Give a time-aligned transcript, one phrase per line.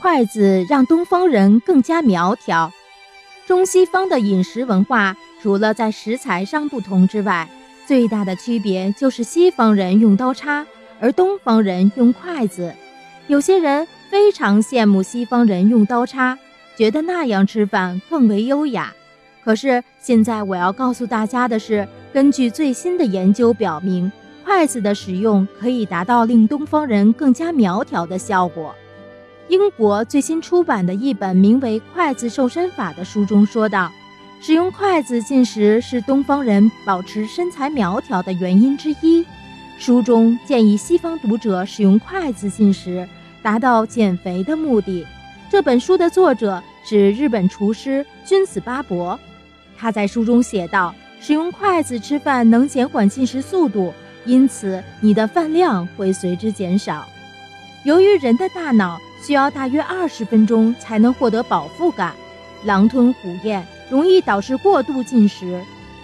[0.00, 2.72] 筷子让东方人更加苗条。
[3.48, 7.48] 中西方的饮食文化除了在食材上不同之外，
[7.84, 10.64] 最大的区别就是西方人用刀叉，
[11.00, 12.72] 而东方人用筷子。
[13.26, 16.38] 有些人非常羡慕西方人用刀叉，
[16.76, 18.94] 觉得那样吃饭更为优雅。
[19.42, 24.12] 可是现在我要告诉大家的是，根据最新的研究表明，
[24.44, 28.72] 筷子的使用可以达到令东方人更加苗条的效果。
[29.48, 33.90] 英国最新出版的一本名为《筷子瘦身法》的书中说道，
[34.42, 39.24] 使用筷子进食是东方人保持身材苗条的原因之一。
[39.78, 43.08] 书中建议西方读者使用筷子进食，
[43.42, 45.06] 达到减肥的目的。
[45.48, 49.18] 这本书的作者是日本厨师君子巴博，
[49.78, 53.94] 他在书中写道：“使用筷子吃饭能减缓进食速度，
[54.26, 57.08] 因此你的饭量会随之减少。”
[57.84, 62.14] 由于人的大脑需要大约二十分钟才能获得饱腹感，
[62.64, 65.60] 狼吞虎咽容易导致过度进食。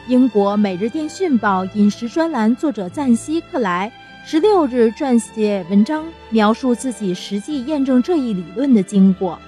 [0.07, 3.91] 英国《每日电讯报》饮食专栏作者赞西·克莱
[4.27, 9.39] 十六日撰写文章，描述自己实际验证这一理论的经过。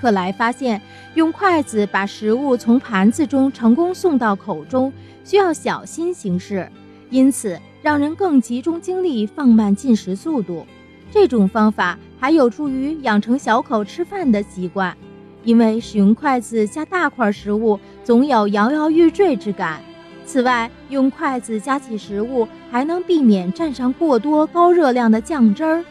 [0.00, 0.80] 克莱发现，
[1.14, 4.92] 用筷子把食物从盘子中成功送到口中
[5.24, 6.70] 需要小心行事，
[7.10, 10.66] 因此让人更集中精力，放慢进食速度。
[11.10, 14.96] 这种方法还有助于养成小口吃饭的习惯，
[15.44, 19.80] 因为使用筷子夹大块食物总有摇摇欲坠之感。
[20.24, 25.84] 此外，用筷子夹起食物还能避免蘸上过多高热量的酱汁儿。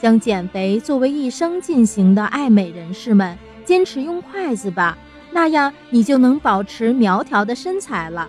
[0.00, 4.98] 将减肥作为一生进行的爱美人士们，坚持用筷子吧，
[5.32, 8.28] 那样你就能保持苗条的身材了。